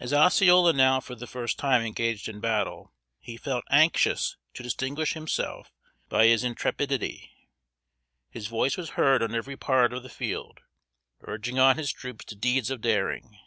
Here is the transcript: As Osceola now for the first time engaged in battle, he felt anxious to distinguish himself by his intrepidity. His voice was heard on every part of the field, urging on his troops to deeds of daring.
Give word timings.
As 0.00 0.14
Osceola 0.14 0.72
now 0.72 0.98
for 0.98 1.14
the 1.14 1.26
first 1.26 1.58
time 1.58 1.82
engaged 1.84 2.26
in 2.26 2.40
battle, 2.40 2.94
he 3.20 3.36
felt 3.36 3.66
anxious 3.68 4.38
to 4.54 4.62
distinguish 4.62 5.12
himself 5.12 5.70
by 6.08 6.24
his 6.24 6.42
intrepidity. 6.42 7.30
His 8.30 8.46
voice 8.46 8.78
was 8.78 8.92
heard 8.96 9.22
on 9.22 9.34
every 9.34 9.58
part 9.58 9.92
of 9.92 10.02
the 10.04 10.08
field, 10.08 10.60
urging 11.20 11.58
on 11.58 11.76
his 11.76 11.92
troops 11.92 12.24
to 12.24 12.34
deeds 12.34 12.70
of 12.70 12.80
daring. 12.80 13.38